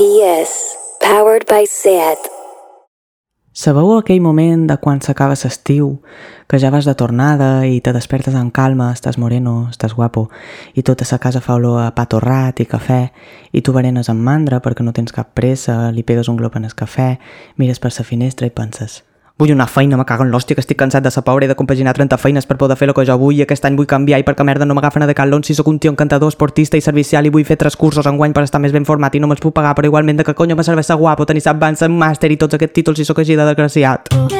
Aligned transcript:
PS, 0.00 0.78
powered 0.98 1.44
by 1.44 1.66
SEAT. 1.68 2.16
Sabeu 3.52 3.90
aquell 3.98 4.22
moment 4.24 4.62
de 4.70 4.78
quan 4.80 5.02
s'acaba 5.04 5.34
l'estiu, 5.36 5.90
que 6.48 6.56
ja 6.56 6.70
vas 6.72 6.88
de 6.88 6.94
tornada 6.96 7.66
i 7.68 7.82
te 7.84 7.92
despertes 7.92 8.32
en 8.32 8.48
calma, 8.48 8.94
estàs 8.96 9.18
moreno, 9.20 9.68
estàs 9.68 9.92
guapo, 9.92 10.30
i 10.72 10.80
tota 10.80 11.04
sa 11.04 11.18
casa 11.20 11.44
fa 11.44 11.58
olor 11.60 11.82
a 11.82 11.90
pa 11.92 12.06
torrat 12.08 12.64
i 12.64 12.68
cafè, 12.70 13.02
i 13.52 13.60
tu 13.60 13.76
berenes 13.76 14.08
amb 14.08 14.24
mandra 14.24 14.62
perquè 14.64 14.80
no 14.80 14.96
tens 14.96 15.12
cap 15.12 15.36
pressa, 15.36 15.90
li 15.92 16.00
pegues 16.00 16.32
un 16.32 16.40
glop 16.40 16.56
en 16.56 16.64
el 16.64 16.72
cafè, 16.72 17.18
mires 17.60 17.78
per 17.78 17.92
sa 17.92 18.00
finestra 18.00 18.48
i 18.48 18.56
penses 18.56 19.02
Vull 19.40 19.54
una 19.54 19.66
feina, 19.66 19.96
me 19.96 20.04
cago 20.04 20.20
en 20.26 20.28
l'hòstia, 20.34 20.52
que 20.52 20.60
estic 20.60 20.76
cansat 20.76 21.00
de 21.00 21.08
sa 21.10 21.22
pobra 21.24 21.46
i 21.46 21.48
de 21.48 21.54
compaginar 21.56 21.94
30 21.96 22.18
feines 22.20 22.44
per 22.44 22.58
poder 22.60 22.76
fer 22.76 22.90
el 22.90 22.92
que 22.92 23.06
jo 23.08 23.14
vull 23.16 23.38
i 23.38 23.40
aquest 23.46 23.64
any 23.64 23.78
vull 23.78 23.88
canviar 23.88 24.18
i 24.20 24.26
perquè 24.26 24.44
merda 24.44 24.66
no 24.68 24.76
m'agafen 24.76 25.06
a 25.06 25.08
Decathlon 25.08 25.46
si 25.48 25.56
sóc 25.56 25.70
un 25.72 25.78
tio 25.80 25.94
encantador, 25.94 26.28
esportista 26.28 26.76
i 26.76 26.84
servicial 26.84 27.24
i 27.24 27.32
vull 27.32 27.48
fer 27.48 27.56
tres 27.56 27.78
cursos 27.80 28.04
en 28.04 28.20
guany 28.20 28.36
per 28.36 28.44
estar 28.44 28.60
més 28.60 28.76
ben 28.76 28.84
format 28.84 29.16
i 29.16 29.22
no 29.24 29.32
me'ls 29.32 29.40
puc 29.40 29.56
pagar, 29.56 29.72
però 29.78 29.88
igualment 29.88 30.20
de 30.20 30.28
que 30.28 30.36
conyo 30.36 30.60
me 30.60 30.66
serveix 30.68 30.92
ser 30.92 31.00
guapo, 31.00 31.24
tenir 31.24 31.46
advance, 31.48 31.88
màster 31.88 32.28
i 32.28 32.36
tots 32.36 32.60
aquests 32.60 32.76
títols 32.82 33.00
si 33.00 33.08
sóc 33.08 33.24
així 33.24 33.32
de 33.32 33.48
desgraciat. 33.48 34.39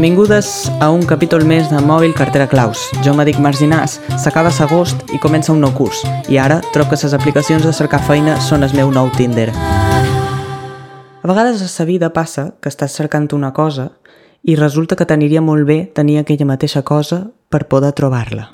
Benvingudes 0.00 0.72
a 0.80 0.86
un 0.88 1.02
capítol 1.04 1.42
més 1.44 1.66
de 1.68 1.76
Mòbil 1.84 2.14
Cartera 2.16 2.46
Claus. 2.48 2.86
Jo 3.04 3.12
me 3.12 3.26
dic 3.28 3.36
Marginàs, 3.36 3.98
s'acaba 4.16 4.48
l'agost 4.48 5.02
i 5.12 5.18
comença 5.20 5.52
un 5.52 5.60
nou 5.60 5.74
curs, 5.76 5.98
i 6.32 6.38
ara 6.40 6.62
trob 6.72 6.88
que 6.88 6.96
les 6.96 7.12
aplicacions 7.12 7.60
de 7.60 7.72
cercar 7.76 8.00
feina 8.00 8.38
són 8.40 8.64
el 8.64 8.72
meu 8.72 8.88
nou 8.90 9.10
Tinder. 9.12 9.50
A 9.52 11.28
vegades 11.28 11.60
a 11.60 11.68
sa 11.68 11.84
vida 11.84 12.08
passa 12.16 12.54
que 12.62 12.72
estàs 12.72 12.96
cercant 12.96 13.28
una 13.36 13.52
cosa 13.52 13.90
i 14.40 14.56
resulta 14.56 14.96
que 14.96 15.04
t'aniria 15.04 15.42
molt 15.44 15.68
bé 15.68 15.92
tenir 15.92 16.16
aquella 16.16 16.48
mateixa 16.48 16.80
cosa 16.80 17.26
per 17.50 17.68
poder 17.68 17.92
trobar-la. 17.92 18.48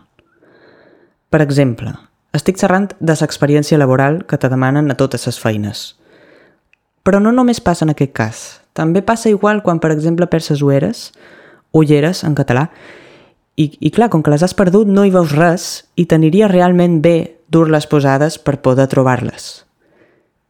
Per 1.30 1.42
exemple, 1.46 1.94
estic 2.34 2.58
xerrant 2.58 2.90
de 2.98 3.14
l'experiència 3.14 3.78
laboral 3.78 4.24
que 4.26 4.36
te 4.36 4.50
demanen 4.50 4.90
a 4.90 4.98
totes 4.98 5.30
les 5.30 5.38
feines. 5.38 5.92
Però 7.06 7.22
no 7.22 7.30
només 7.32 7.62
passa 7.62 7.86
en 7.86 7.94
aquest 7.94 8.12
cas. 8.16 8.44
També 8.74 9.00
passa 9.06 9.30
igual 9.30 9.62
quan, 9.62 9.78
per 9.80 9.92
exemple, 9.94 10.26
perds 10.26 10.50
les 10.52 10.62
ulleres, 10.66 11.02
ulleres 11.72 12.24
en 12.26 12.34
català, 12.34 12.66
i, 13.56 13.70
i 13.80 13.90
clar, 13.90 14.10
com 14.12 14.22
que 14.22 14.32
les 14.32 14.42
has 14.44 14.54
perdut 14.56 14.88
no 14.90 15.06
hi 15.06 15.12
veus 15.14 15.32
res 15.32 15.86
i 15.96 16.04
t'aniria 16.04 16.50
realment 16.50 17.00
bé 17.00 17.16
dur-les 17.48 17.86
posades 17.88 18.36
per 18.42 18.58
poder 18.60 18.88
trobar-les. 18.92 19.46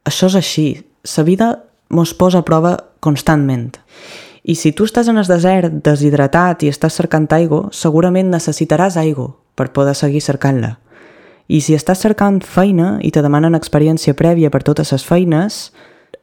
Això 0.07 0.27
és 0.27 0.35
així. 0.39 0.67
Sa 1.07 1.23
vida 1.23 1.53
mos 1.89 2.13
posa 2.13 2.41
a 2.43 2.47
prova 2.47 2.75
constantment. 2.99 3.77
I 4.43 4.55
si 4.55 4.73
tu 4.75 4.87
estàs 4.87 5.07
en 5.11 5.19
el 5.19 5.27
desert, 5.27 5.79
deshidratat 5.83 6.63
i 6.63 6.71
estàs 6.71 6.95
cercant 6.99 7.27
aigua, 7.35 7.67
segurament 7.71 8.31
necessitaràs 8.31 8.97
aigua 8.99 9.33
per 9.55 9.71
poder 9.75 9.95
seguir 9.95 10.21
cercant-la. 10.23 10.77
I 11.47 11.61
si 11.63 11.75
estàs 11.75 12.01
cercant 12.03 12.41
feina 12.43 12.97
i 13.03 13.11
te 13.11 13.23
demanen 13.23 13.55
experiència 13.55 14.15
prèvia 14.19 14.51
per 14.51 14.63
totes 14.67 14.91
les 14.91 15.03
feines, 15.07 15.71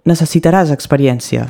necessitaràs 0.05 0.73
experiència. 0.75 1.49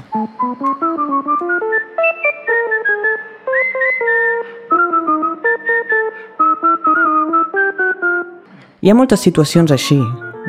Hi 8.84 8.90
ha 8.90 8.94
moltes 8.94 9.22
situacions 9.24 9.72
així, 9.72 9.98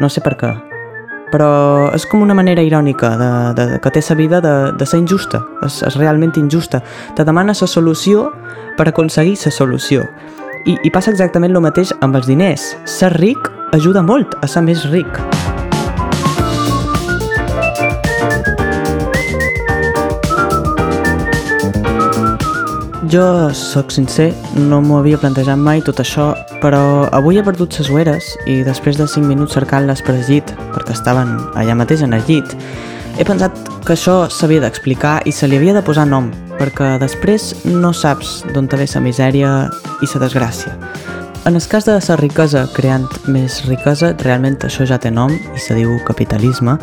no 0.01 0.09
sé 0.11 0.21
per 0.21 0.35
què, 0.37 0.51
però 1.31 1.49
és 1.95 2.05
com 2.11 2.21
una 2.21 2.35
manera 2.37 2.63
irònica 2.63 3.13
de, 3.17 3.29
de, 3.55 3.67
de 3.71 3.79
que 3.81 3.93
té 3.95 4.03
sa 4.03 4.17
vida 4.19 4.41
de, 4.43 4.55
de 4.77 4.85
ser 4.85 4.99
injusta, 5.01 5.41
és, 5.65 5.81
és 5.87 5.97
realment 5.97 6.35
injusta. 6.37 6.83
Te 7.15 7.25
demana 7.25 7.55
la 7.55 7.67
solució 7.71 8.29
per 8.77 8.89
aconseguir 8.91 9.39
la 9.45 9.55
solució. 9.55 10.05
I, 10.65 10.77
I 10.83 10.91
passa 10.91 11.13
exactament 11.13 11.55
el 11.55 11.63
mateix 11.63 11.93
amb 12.01 12.17
els 12.17 12.27
diners. 12.27 12.73
Ser 12.85 13.13
ric 13.17 13.49
ajuda 13.73 14.03
molt 14.03 14.35
a 14.41 14.51
ser 14.51 14.65
més 14.65 14.83
ric. 14.91 15.54
Jo 23.11 23.53
sóc 23.53 23.91
sincer, 23.91 24.31
no 24.57 24.79
m'ho 24.81 24.97
havia 24.97 25.19
plantejat 25.21 25.59
mai 25.61 25.81
tot 25.85 25.99
això, 26.01 26.31
però 26.61 27.05
avui 27.13 27.37
he 27.37 27.43
perdut 27.45 27.75
ses 27.75 27.91
ueres 27.93 28.31
i 28.49 28.63
després 28.65 28.97
de 28.97 29.05
5 29.05 29.27
minuts 29.29 29.53
cercant-les 29.53 30.01
per 30.01 30.15
llit, 30.25 30.53
perquè 30.73 30.95
estaven 30.95 31.35
allà 31.53 31.75
mateix 31.77 32.01
en 32.01 32.15
el 32.17 32.23
llit, 32.25 32.55
he 33.19 33.27
pensat 33.27 33.53
que 33.85 33.93
això 33.93 34.15
s'havia 34.31 34.63
d'explicar 34.63 35.19
i 35.29 35.33
se 35.35 35.45
li 35.45 35.59
havia 35.59 35.75
de 35.75 35.83
posar 35.85 36.07
nom, 36.09 36.31
perquè 36.57 36.95
després 37.03 37.51
no 37.67 37.93
saps 37.93 38.39
d'on 38.55 38.71
te 38.71 38.79
ve 38.79 38.87
sa 38.89 39.03
misèria 39.03 39.51
i 40.01 40.09
sa 40.09 40.23
desgràcia. 40.23 40.73
En 41.45 41.53
el 41.53 41.67
cas 41.69 41.85
de 41.85 41.93
la 41.93 42.15
riquesa 42.17 42.65
creant 42.73 43.05
més 43.27 43.61
riquesa, 43.67 44.15
realment 44.23 44.57
això 44.65 44.87
ja 44.89 44.97
té 44.97 45.11
nom 45.11 45.29
i 45.29 45.59
se 45.61 45.75
diu 45.77 45.99
capitalisme, 46.07 46.79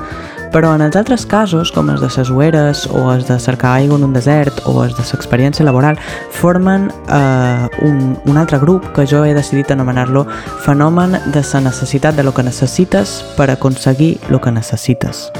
però 0.52 0.74
en 0.76 0.82
els 0.84 0.96
altres 1.00 1.24
casos, 1.26 1.72
com 1.72 1.88
els 1.88 2.02
de 2.04 2.10
les 2.12 2.30
ueres 2.30 2.84
o 2.86 3.06
els 3.12 3.24
de 3.26 3.38
cercar 3.40 3.72
aigua 3.78 3.96
en 3.96 4.04
un 4.04 4.12
desert 4.12 4.60
o 4.68 4.82
els 4.84 4.92
de 4.98 5.04
l'experiència 5.08 5.64
laboral, 5.64 5.96
formen 6.30 6.90
eh, 7.08 7.68
un, 7.88 8.18
un 8.28 8.36
altre 8.36 8.60
grup 8.60 8.91
que 8.92 9.06
jo 9.08 9.24
he 9.24 9.32
decidit 9.34 9.72
anomenar-lo 9.72 10.26
fenomen 10.66 11.16
de 11.32 11.42
la 11.42 11.64
necessitat 11.64 12.16
de 12.16 12.22
lo 12.22 12.34
que 12.34 12.44
necessites 12.44 13.22
per 13.36 13.50
aconseguir 13.50 14.18
lo 14.28 14.41
que 14.41 14.52
necessites. 14.52 15.30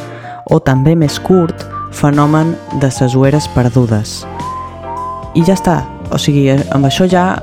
O 0.49 0.59
també 0.61 0.97
més 0.97 1.21
curt, 1.21 1.67
fenomen 1.93 2.57
de 2.81 2.89
les 2.89 3.15
ueres 3.15 3.49
perdudes. 3.55 4.23
I 5.37 5.45
ja 5.45 5.55
està, 5.55 5.83
o 6.11 6.19
sigui, 6.19 6.49
amb 6.51 6.89
això 6.89 7.05
ja 7.09 7.37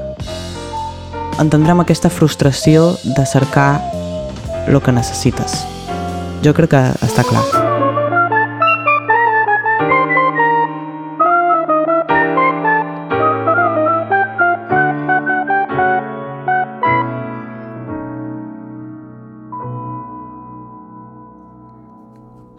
entendrem 1.40 1.79
aquesta 1.79 2.09
frustració 2.09 2.96
de 3.16 3.25
cercar 3.25 3.78
el 4.68 4.81
que 4.81 4.91
necessites. 4.91 5.78
Jo 6.40 6.54
crec 6.56 6.72
que 6.72 6.82
està 7.04 7.26
clar. 7.28 7.44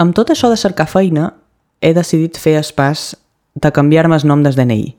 Amb 0.00 0.16
tot 0.16 0.30
això 0.32 0.48
de 0.48 0.56
cercar 0.56 0.88
feina, 0.88 1.34
he 1.80 1.92
decidit 1.96 2.36
fer 2.40 2.56
el 2.60 2.68
pas 2.76 3.14
de 3.54 3.70
canviar-me 3.72 4.16
el 4.16 4.26
nom 4.28 4.42
del 4.44 4.56
DNI 4.56 4.96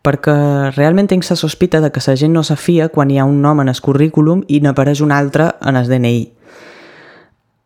perquè 0.00 0.34
realment 0.72 1.10
tinc 1.10 1.26
la 1.28 1.36
sospita 1.36 1.80
de 1.84 1.90
que 1.92 2.00
la 2.06 2.16
gent 2.16 2.32
no 2.32 2.42
s'afia 2.42 2.88
quan 2.88 3.10
hi 3.10 3.18
ha 3.20 3.26
un 3.28 3.42
nom 3.42 3.60
en 3.60 3.68
el 3.68 3.80
currículum 3.84 4.44
i 4.48 4.60
n'apareix 4.64 5.02
un 5.04 5.12
altre 5.12 5.50
en 5.60 5.76
el 5.76 5.88
DNI. 5.88 6.39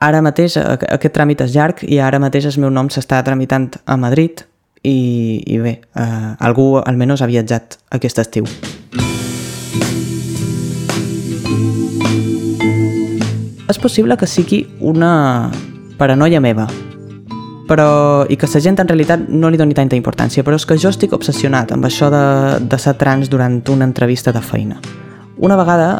Ara 0.04 0.20
mateix 0.20 0.58
aquest 0.60 1.14
tràmit 1.16 1.40
és 1.40 1.54
llarg 1.54 1.78
i 1.88 1.96
ara 2.02 2.18
mateix 2.20 2.44
el 2.50 2.58
meu 2.60 2.68
nom 2.72 2.90
s'està 2.92 3.22
tramitant 3.24 3.70
a 3.88 3.96
Madrid 3.96 4.42
i, 4.84 5.40
i 5.48 5.56
bé, 5.62 5.78
eh, 5.80 6.30
algú 6.44 6.66
almenys 6.82 7.22
ha 7.24 7.28
viatjat 7.30 7.78
aquest 7.96 8.20
estiu. 8.20 8.44
És 13.72 13.80
possible 13.80 14.18
que 14.20 14.28
sigui 14.28 14.66
una 14.84 15.48
paranoia 15.96 16.42
meva, 16.44 16.68
però, 17.64 17.88
i 18.28 18.36
que 18.36 18.50
la 18.52 18.60
gent 18.60 18.82
en 18.84 18.90
realitat 18.90 19.28
no 19.32 19.48
li 19.48 19.56
doni 19.56 19.72
tanta 19.72 19.96
importància, 19.96 20.44
però 20.44 20.60
és 20.60 20.68
que 20.68 20.76
jo 20.76 20.92
estic 20.92 21.16
obsessionat 21.16 21.72
amb 21.72 21.88
això 21.88 22.12
de, 22.12 22.26
de 22.60 22.78
ser 22.78 22.98
trans 23.00 23.32
durant 23.32 23.62
una 23.72 23.88
entrevista 23.88 24.36
de 24.36 24.44
feina. 24.44 24.82
Una 25.40 25.56
vegada 25.56 25.94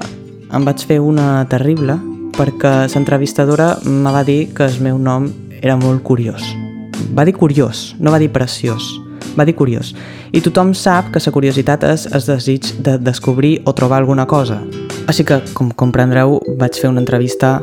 em 0.53 0.69
vaig 0.69 0.85
fer 0.85 1.01
una 1.01 1.47
terrible 1.49 1.97
perquè 2.35 2.75
l'entrevistadora 2.93 3.79
me 3.85 4.13
va 4.13 4.25
dir 4.25 4.53
que 4.55 4.67
el 4.67 4.81
meu 4.83 4.99
nom 4.99 5.31
era 5.61 5.77
molt 5.77 6.03
curiós. 6.03 6.43
Va 7.15 7.25
dir 7.25 7.35
curiós, 7.35 7.95
no 7.99 8.11
va 8.11 8.19
dir 8.19 8.31
preciós, 8.33 8.91
va 9.39 9.47
dir 9.47 9.55
curiós. 9.55 9.95
I 10.33 10.43
tothom 10.43 10.75
sap 10.75 11.13
que 11.15 11.23
la 11.25 11.33
curiositat 11.33 11.87
és 11.89 12.07
el 12.11 12.27
desig 12.27 12.75
de 12.83 12.99
descobrir 12.99 13.63
o 13.65 13.73
trobar 13.73 14.03
alguna 14.03 14.27
cosa. 14.27 14.61
Així 15.07 15.25
que, 15.25 15.41
com 15.55 15.71
comprendreu, 15.71 16.41
vaig 16.59 16.79
fer 16.81 16.91
una 16.91 17.01
entrevista, 17.01 17.61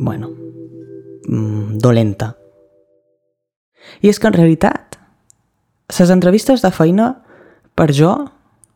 bueno, 0.00 0.30
mm, 1.28 1.78
dolenta 1.78 2.34
i 4.00 4.10
és 4.10 4.18
que 4.18 4.30
en 4.30 4.36
realitat, 4.36 4.96
les 5.98 6.10
entrevistes 6.10 6.62
de 6.62 6.70
feina, 6.74 7.10
per 7.76 7.90
jo, 7.94 8.12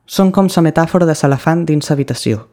són 0.06 0.30
com 0.32 0.48
la 0.52 0.62
metàfora 0.62 1.06
de 1.08 1.16
l'elefant 1.18 1.64
dins 1.66 1.90
l'habitació. 1.90 2.46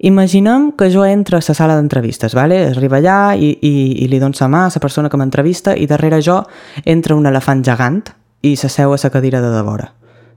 Imaginem 0.00 0.70
que 0.78 0.92
jo 0.94 1.04
entro 1.04 1.36
a 1.36 1.42
la 1.42 1.54
sala 1.54 1.74
d'entrevistes, 1.74 2.34
vale? 2.34 2.68
arriba 2.68 2.98
allà 2.98 3.34
i, 3.34 3.58
i, 3.66 4.04
i 4.04 4.06
li 4.06 4.20
dono 4.20 4.34
la 4.38 4.46
mà 4.46 4.64
a 4.66 4.70
la 4.70 4.80
persona 4.80 5.08
que 5.08 5.16
m'entrevista 5.18 5.74
i 5.74 5.86
darrere 5.86 6.20
jo 6.22 6.44
entra 6.84 7.16
un 7.16 7.26
elefant 7.26 7.64
gegant 7.64 8.04
i 8.42 8.54
s'asseu 8.54 8.94
a 8.94 8.98
la 9.02 9.10
cadira 9.10 9.40
de 9.40 9.50
devora. 9.50 9.90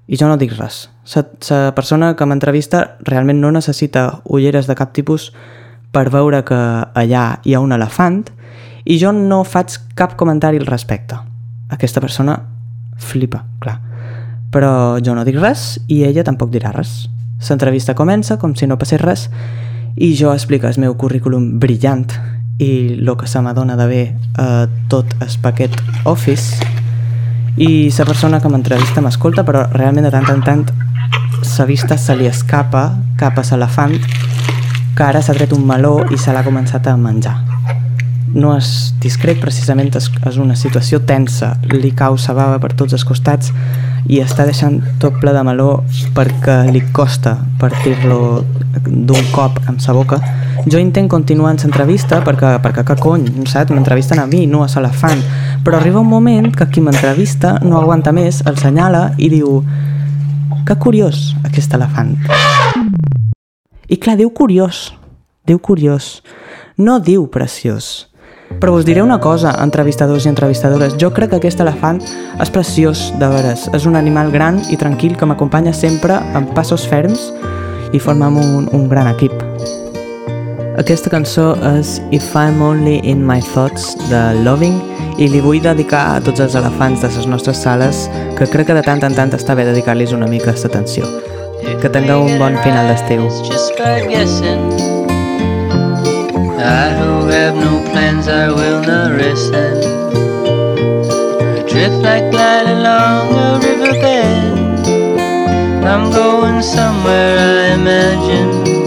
I 0.08 0.18
jo 0.18 0.28
no 0.28 0.38
dic 0.38 0.58
res. 0.58 0.90
La 1.14 1.76
persona 1.78 2.16
que 2.16 2.26
m'entrevista 2.26 2.98
realment 3.06 3.40
no 3.40 3.52
necessita 3.52 4.24
ulleres 4.26 4.66
de 4.66 4.76
cap 4.76 4.94
tipus 4.94 5.32
per 5.94 6.10
veure 6.10 6.42
que 6.44 6.58
allà 6.58 7.40
hi 7.46 7.54
ha 7.54 7.62
un 7.62 7.72
elefant 7.72 8.24
i 8.86 8.98
jo 8.98 9.12
no 9.14 9.44
faig 9.44 9.78
cap 9.94 10.18
comentari 10.18 10.58
al 10.58 10.66
respecte. 10.66 11.22
Aquesta 11.70 12.02
persona 12.02 12.40
flipa, 12.98 13.46
clar. 13.60 13.78
Però 14.52 14.98
jo 15.00 15.14
no 15.14 15.24
dic 15.24 15.38
res 15.38 15.78
i 15.88 16.02
ella 16.04 16.26
tampoc 16.26 16.50
dirà 16.50 16.74
res. 16.74 17.06
L'entrevista 17.50 17.96
comença 17.98 18.38
com 18.38 18.54
si 18.56 18.68
no 18.68 18.78
passés 18.78 19.02
res 19.02 19.30
i 19.96 20.14
jo 20.16 20.32
explico 20.34 20.68
el 20.68 20.80
meu 20.80 20.96
currículum 20.96 21.60
brillant 21.60 22.06
i 22.62 23.00
el 23.00 23.10
que 23.18 23.28
se 23.28 23.42
m'adona 23.42 23.76
bé 23.90 24.14
a 24.38 24.68
tot 24.88 25.16
el 25.20 25.34
paquet 25.42 25.74
Office. 26.06 26.62
I 27.58 27.90
la 27.98 28.06
persona 28.06 28.40
que 28.40 28.50
m'entrevista 28.50 29.02
m'escolta 29.02 29.44
però 29.44 29.66
realment 29.74 30.08
de 30.08 30.14
tant 30.14 30.30
en 30.30 30.44
tant 30.46 30.66
la 31.58 31.66
vista 31.66 31.98
se 31.98 32.16
li 32.16 32.28
escapa 32.30 32.84
cap 33.18 33.38
a 33.38 33.44
l'elefant 33.50 33.98
que 34.96 35.04
ara 35.04 35.22
s'ha 35.22 35.34
tret 35.34 35.54
un 35.54 35.66
meló 35.66 36.06
i 36.14 36.18
se 36.18 36.32
l'ha 36.34 36.44
començat 36.46 36.88
a 36.88 36.96
menjar. 36.98 37.36
No 38.34 38.54
és 38.56 38.94
discret, 39.02 39.42
precisament 39.42 39.90
és, 39.98 40.08
és 40.30 40.38
una 40.38 40.56
situació 40.56 41.02
tensa, 41.04 41.58
li 41.72 41.92
cau 41.92 42.16
bava 42.30 42.60
per 42.60 42.74
tots 42.74 42.94
els 42.94 43.04
costats 43.04 43.52
i 44.10 44.22
està 44.24 44.46
deixant 44.48 44.80
tot 45.02 45.20
ple 45.22 45.34
de 45.36 45.44
meló 45.46 45.84
perquè 46.16 46.64
li 46.72 46.82
costa 46.94 47.36
partir-lo 47.60 48.42
d'un 48.88 49.28
cop 49.36 49.60
amb 49.68 49.82
sa 49.84 49.94
boca 49.94 50.22
jo 50.66 50.80
intent 50.80 51.08
continuar 51.10 51.54
en 51.56 51.60
l'entrevista 51.64 52.20
perquè, 52.22 52.60
perquè 52.62 52.84
que 52.86 52.96
cony, 53.02 53.26
saps? 53.50 53.72
M'entrevisten 53.74 54.20
a 54.20 54.28
mi, 54.28 54.46
no 54.46 54.64
a 54.64 54.68
l'elefant. 54.70 55.22
Però 55.66 55.78
arriba 55.78 56.00
un 56.00 56.10
moment 56.10 56.52
que 56.54 56.68
qui 56.70 56.82
m'entrevista 56.82 57.58
no 57.64 57.80
aguanta 57.80 58.12
més, 58.12 58.44
el 58.46 58.58
senyala 58.58 59.12
i 59.18 59.30
diu 59.30 59.64
que 60.68 60.76
curiós 60.78 61.36
aquest 61.48 61.74
elefant. 61.74 62.14
I 63.90 63.98
clar, 63.98 64.18
diu 64.18 64.30
curiós, 64.30 64.92
diu 65.48 65.60
curiós, 65.60 66.22
no 66.78 67.00
diu 67.00 67.28
preciós. 67.28 68.11
Però 68.60 68.76
us 68.76 68.86
diré 68.86 69.02
una 69.02 69.20
cosa, 69.20 69.56
entrevistadors 69.64 70.26
i 70.26 70.30
entrevistadores, 70.30 70.98
jo 71.00 71.12
crec 71.14 71.32
que 71.32 71.40
aquest 71.40 71.62
elefant 71.64 72.02
és 72.42 72.52
preciós, 72.54 73.08
de 73.22 73.30
veres. 73.32 73.68
És 73.74 73.86
un 73.86 73.96
animal 73.96 74.32
gran 74.32 74.60
i 74.70 74.78
tranquil 74.78 75.16
que 75.18 75.30
m'acompanya 75.30 75.74
sempre 75.74 76.20
amb 76.36 76.52
passos 76.58 76.88
ferms 76.90 77.32
i 77.94 78.00
formem 78.00 78.38
un, 78.38 78.70
un 78.74 78.90
gran 78.90 79.08
equip. 79.14 79.34
Aquesta 80.80 81.12
cançó 81.12 81.52
és 81.76 82.00
If 82.16 82.32
I'm 82.34 82.62
Only 82.64 83.02
In 83.04 83.26
My 83.28 83.42
Thoughts 83.54 83.92
de 84.10 84.22
Loving 84.46 84.80
i 85.20 85.28
li 85.30 85.42
vull 85.44 85.60
dedicar 85.62 86.16
a 86.16 86.22
tots 86.24 86.40
els 86.42 86.56
elefants 86.56 87.04
de 87.04 87.12
les 87.12 87.28
nostres 87.28 87.60
sales 87.62 88.08
que 88.40 88.48
crec 88.48 88.72
que 88.72 88.78
de 88.80 88.86
tant 88.86 89.04
en 89.04 89.18
tant 89.18 89.36
està 89.36 89.54
bé 89.58 89.68
dedicar-los 89.68 90.16
una 90.18 90.32
mica 90.32 90.56
d'atenció. 90.56 91.06
Que 91.82 91.92
tingueu 91.92 92.26
un 92.26 92.40
bon 92.40 92.58
final 92.64 92.88
d'estiu. 92.90 93.28
I 96.64 96.94
who 96.94 97.28
have 97.28 97.56
no 97.56 97.84
plans, 97.92 98.28
I 98.28 98.50
will 98.50 98.82
not 98.82 99.12
rest 99.12 99.52
then. 99.52 99.78
I 101.58 101.64
drift 101.68 101.96
like 102.04 102.32
light 102.32 102.68
along 102.68 103.34
a 103.34 103.60
riverbed. 103.66 104.88
I'm 105.84 106.12
going 106.12 106.62
somewhere 106.62 107.38
I 107.40 107.74
imagine 107.74 108.81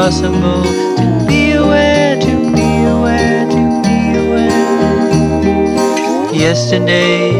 possible 0.00 0.62
to 0.96 1.24
be 1.28 1.52
aware, 1.52 2.18
to 2.18 2.34
be 2.56 2.68
aware, 2.84 3.44
to 3.54 3.62
be 3.84 3.98
aware. 4.22 4.50
Yesterday, 6.32 7.32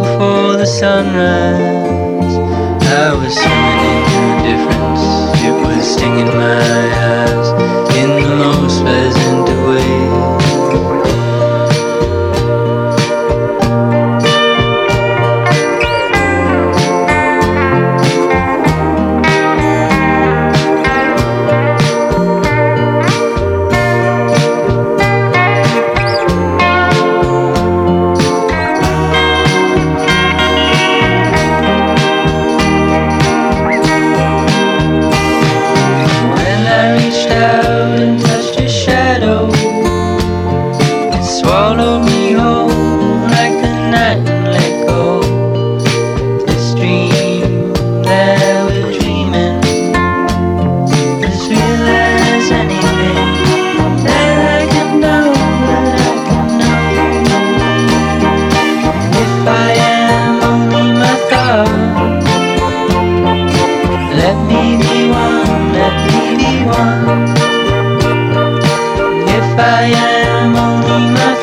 before 0.00 0.56
the 0.56 0.64
sunrise, 0.64 2.34
I 3.04 3.12
was 3.12 3.34
swimming 3.36 4.04
into 4.08 4.56
indifference 4.56 5.84
stinging 5.84 6.28
my 6.28 6.87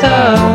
I 0.06 0.55